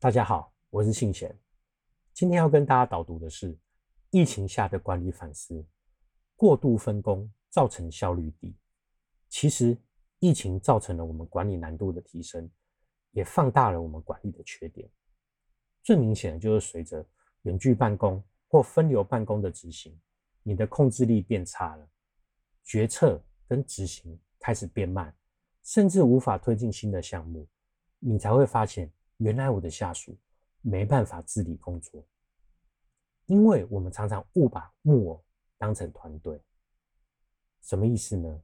[0.00, 1.36] 大家好，我是信贤。
[2.14, 3.58] 今天要跟大家导读的是
[4.10, 5.66] 疫情下的管理反思：
[6.36, 8.56] 过度分工造成效率低。
[9.28, 9.76] 其实，
[10.20, 12.48] 疫情造成了我们管理难度的提升，
[13.10, 14.88] 也放大了我们管理的缺点。
[15.82, 17.04] 最明显的就是随着
[17.42, 20.00] 远距办公或分流办公的执行，
[20.44, 21.88] 你的控制力变差了，
[22.62, 25.12] 决策跟执行开始变慢，
[25.64, 27.48] 甚至无法推进新的项目，
[27.98, 28.88] 你才会发现。
[29.18, 30.16] 原来我的下属
[30.60, 32.04] 没办法自理工作，
[33.26, 35.24] 因为我们常常误把木偶
[35.56, 36.40] 当成团队。
[37.62, 38.42] 什么意思呢？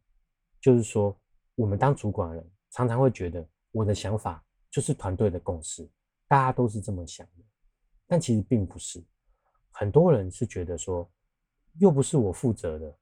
[0.61, 1.17] 就是说，
[1.55, 5.89] 我们当主管人常常会觉得我的想法就是团队的共识，
[6.27, 7.45] 大家都是这么想的。
[8.07, 9.03] 但其实并不是，
[9.71, 11.09] 很多人是觉得说，
[11.79, 12.99] 又不是我负责的，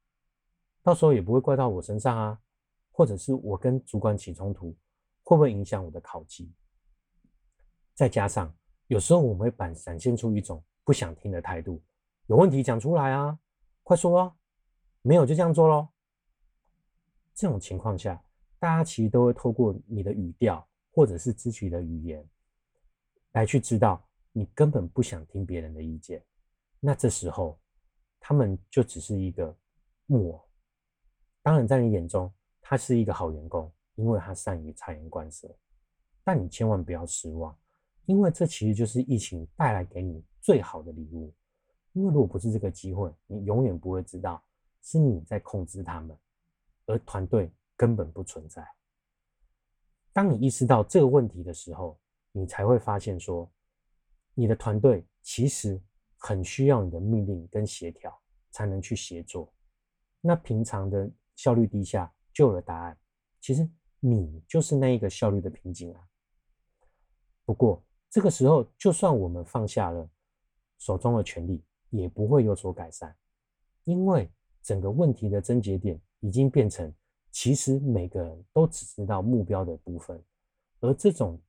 [0.82, 2.38] 到时候也不会怪到我身上啊，
[2.90, 4.76] 或者是我跟主管起冲突，
[5.22, 6.52] 会不会影响我的考绩？
[8.02, 8.52] 再加上
[8.88, 11.80] 有时候我们会展展现出一种不想听的态度，
[12.26, 13.38] 有问题讲出来啊，
[13.84, 14.36] 快说啊，
[15.02, 15.88] 没有就这样做咯。
[17.32, 18.20] 这种情况下，
[18.58, 22.28] 大家其实都会透过你的语调或者是肢体的语言，
[23.34, 26.20] 来去知道你根本不想听别人的意见。
[26.80, 27.56] 那这时候
[28.18, 29.56] 他们就只是一个
[30.06, 30.44] 木偶。
[31.40, 32.28] 当然，在你眼中
[32.60, 35.48] 他是一个好员工，因为他善于察言观色。
[36.24, 37.56] 但你千万不要失望。
[38.06, 41.32] 因为这其实就是疫情带来给你最好的礼物。
[41.92, 44.42] 因为如果不是这个机会，你永远不会知道
[44.82, 46.16] 是你在控制他们，
[46.86, 48.66] 而团队根本不存在。
[50.12, 51.98] 当你意识到这个问题的时候，
[52.32, 53.50] 你才会发现说，
[54.34, 55.78] 你的团队其实
[56.16, 58.18] 很需要你的命令跟协调
[58.50, 59.52] 才能去协作。
[60.20, 62.98] 那平常的效率低下就有了答案，
[63.40, 63.68] 其实
[64.00, 66.08] 你就是那一个效率的瓶颈啊。
[67.44, 67.84] 不过。
[68.12, 70.06] 这个时候，就算我们放下了
[70.76, 73.16] 手中的权力，也不会有所改善，
[73.84, 74.30] 因为
[74.60, 76.92] 整个问题的症结点已经变成，
[77.30, 80.22] 其实每个人都只知道目标的部分，
[80.80, 81.40] 而这种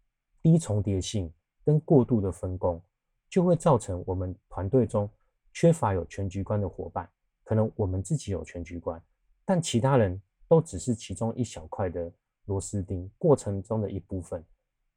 [0.41, 1.29] 低重叠性
[1.65, 2.81] 跟过度的分工，
[3.29, 5.09] 就会造成我们团队中
[5.51, 7.09] 缺乏有全局观的伙伴。
[7.43, 9.03] 可能我们自己有全局观，
[9.43, 12.09] 但其他人都只是其中一小块的
[12.45, 14.41] 螺丝钉，过程中的一部分，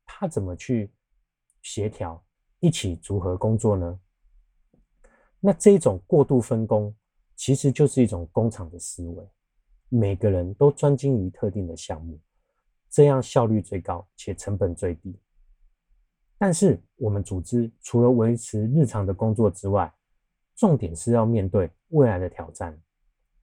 [0.05, 0.93] 他怎么去？
[1.67, 2.25] 协调
[2.61, 3.99] 一起组合工作呢？
[5.41, 6.95] 那这种过度分工
[7.35, 9.29] 其实就是一种工厂的思维，
[9.89, 12.21] 每个人都专精于特定的项目，
[12.89, 15.19] 这样效率最高且成本最低。
[16.39, 19.93] 但是我们组织除了维持日常的工作之外，
[20.55, 22.81] 重点是要面对未来的挑战。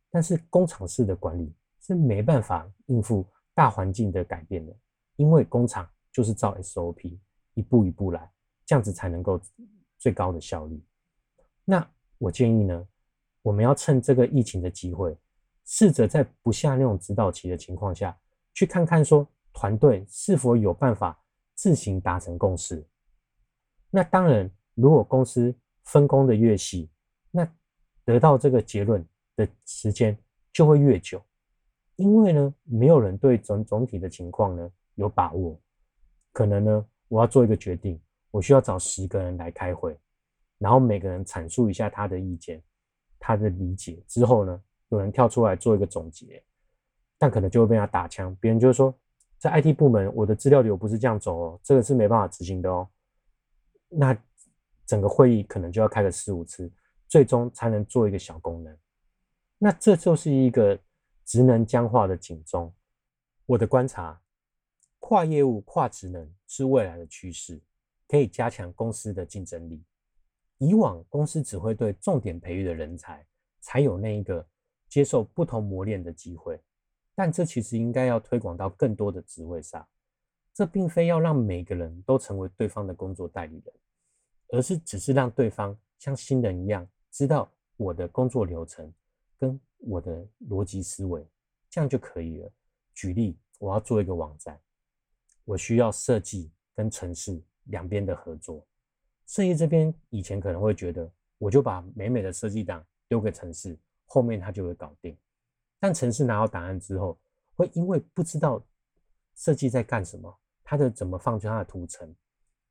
[0.10, 4.74] 但是工厂式的管理是没办法应付大环境的改变的，
[5.18, 7.20] 因为工厂就是照 SOP。
[7.56, 8.32] 一步一步来，
[8.66, 9.40] 这样子才能够
[9.98, 10.82] 最高的效率。
[11.66, 11.88] 那
[12.18, 12.88] 我建议呢，
[13.42, 15.16] 我们要趁这个疫情的机会，
[15.66, 18.18] 试着在不下那种指导期的情况下，
[18.54, 21.18] 去看看说团队是否有办法
[21.54, 22.86] 自行达成共识。
[23.90, 26.90] 那当然，如果公司分工的越细，
[27.32, 27.48] 那
[28.04, 30.18] 得到这个结论的时间
[30.52, 31.22] 就会越久，
[31.96, 35.60] 因为呢，没有人对总总体的情况呢有把握，
[36.32, 36.86] 可能呢。
[37.14, 38.02] 我要做一个决定，
[38.32, 39.96] 我需要找十个人来开会，
[40.58, 42.60] 然后每个人阐述一下他的意见、
[43.20, 44.60] 他的理解之后呢，
[44.90, 46.44] 有人跳出来做一个总结，
[47.20, 48.36] 但可能就会被他打枪。
[48.42, 48.92] 别人就说，
[49.38, 52.90] 在 IT 部门，我的资料流不是这样走哦，这个是没办法执行的哦。
[53.90, 54.18] 那
[54.88, 56.72] 整个会议可能就要开个四五次，
[57.08, 58.76] 最终才能做一个小功能。
[59.60, 60.80] 那这就是一个
[61.26, 62.74] 职能僵化的警钟。
[63.46, 64.20] 我的观察。
[65.14, 67.62] 跨业务、跨职能是未来的趋势，
[68.08, 69.84] 可以加强公司的竞争力。
[70.58, 73.24] 以往公司只会对重点培育的人才
[73.62, 74.44] 才有那一个
[74.90, 76.60] 接受不同磨练的机会，
[77.14, 79.88] 但这其实应该要推广到更多的职位上。
[80.52, 83.76] 这并非要让每个人都成为对方的工作代理人，
[84.48, 87.48] 而是只是让对方像新人一样知道
[87.78, 88.92] 我的工作流程
[89.38, 91.24] 跟我的逻辑思维，
[91.70, 92.52] 这样就可以了。
[92.96, 94.60] 举例，我要做一个网站。
[95.46, 98.66] 我需要设计跟城市两边的合作。
[99.26, 105.18] 设计这边以前可能会觉得，我就把美美的设计档丢给城市，后面他就会搞定。
[105.80, 107.20] 但城市拿到答案之后，
[107.56, 108.64] 会因为不知道
[109.36, 112.14] 设计在干什么，他的怎么放出他的图层，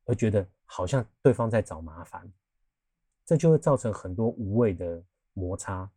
[0.05, 2.31] 而觉得好像对方在找麻烦，
[3.25, 5.03] 这就会造成很多无谓的
[5.33, 5.89] 摩擦。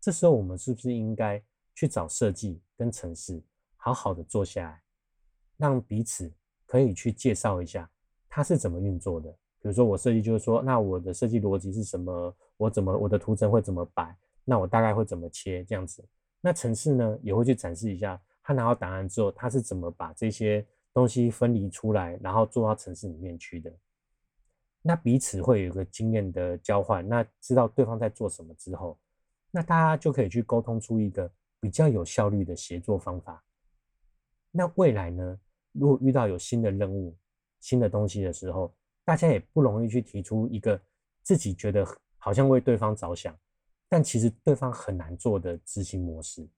[0.00, 1.42] 这时候我们是不是应该
[1.74, 3.42] 去找设计跟城市，
[3.76, 4.82] 好好的坐下来？
[5.58, 6.32] 让彼此
[6.64, 7.90] 可以去介绍一下
[8.30, 9.30] 它是怎么运作的。
[9.60, 12.34] 比如说我设计就是说，那我的设计逻辑是什么？
[12.56, 14.16] 我怎么我的图层会怎么摆？
[14.44, 16.02] 那我大概会怎么切这样子？
[16.40, 20.64] 那城市呢也会去展示一下，他拿到档案之后，他是怎么把这些
[20.94, 23.70] 东西分离出来，然后做到城市里面去的。
[24.80, 28.96] 那彼此会有一个经验的交换，那知道对方在做什么之后，
[29.50, 31.30] 那大家就可以去沟通出一个
[31.60, 33.42] 比较有效率的协作方法。
[34.52, 35.38] 那未来呢，
[35.72, 37.16] 如果遇到有新的任务、
[37.60, 38.74] 新的东西的时候，
[39.04, 40.80] 大家也不容易去提出一个
[41.22, 41.86] 自己觉得
[42.16, 43.36] 好像为对方着想，
[43.88, 46.48] 但其实对方很难做的执行模式，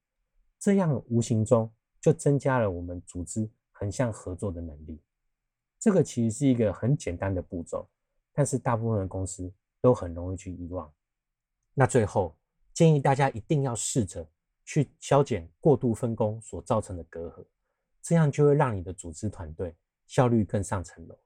[0.58, 1.70] 这样无形中
[2.00, 5.00] 就增加了我们组织横向合作的能力。
[5.78, 7.88] 这个其实是一个很简单的步骤，
[8.32, 10.92] 但是大部分的公司都很容易去遗忘。
[11.72, 12.36] 那最后
[12.74, 14.28] 建议大家一定要试着
[14.64, 17.44] 去消减过度分工所造成的隔阂，
[18.02, 19.74] 这样就会让你的组织团队
[20.06, 21.18] 效率更上层楼。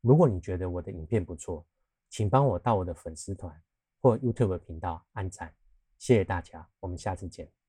[0.00, 1.66] 如果你觉得我的影片不错，
[2.08, 3.62] 请帮我到我的粉丝团
[4.00, 5.54] 或 YouTube 频道按赞，
[5.98, 7.59] 谢谢大家，我们下次见。